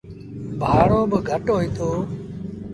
ڀآڙو 0.59 0.99
با 1.11 1.19
گھٽ 1.29 1.45
هوئيٚتو۔ 1.53 1.89